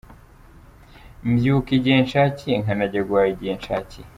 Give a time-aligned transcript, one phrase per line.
[1.29, 4.07] Mbyuka igihe nshakiye, nkanajya guhaha igihe nshaciye.